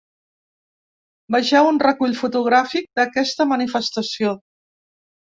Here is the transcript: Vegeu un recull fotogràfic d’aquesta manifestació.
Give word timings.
Vegeu 1.35 1.67
un 1.71 1.77
recull 1.83 2.15
fotogràfic 2.21 2.87
d’aquesta 2.99 3.47
manifestació. 3.51 4.33